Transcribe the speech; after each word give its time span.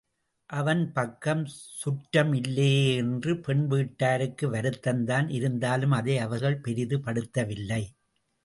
அவன்பக்கம் 0.49 1.43
சுற்றம் 1.81 2.33
இல்லையே 2.33 2.95
என்று 2.95 3.33
பெண் 3.39 3.63
வீட்டாருக்கு 3.71 4.45
வருத்தம் 4.45 5.05
தான் 5.05 5.29
இருந்தாலும் 5.29 5.91
அதை 5.91 6.17
அவர்கள் 6.17 6.61
பெரிது 6.61 6.97
படுத்தவில்லை. 6.99 7.83